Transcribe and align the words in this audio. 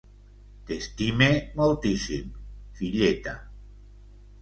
T'estime 0.69 1.27
moltíssim, 1.61 2.35
filleta. 2.81 3.39